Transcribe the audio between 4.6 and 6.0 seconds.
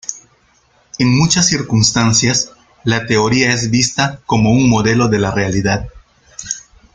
modelo de la realidad.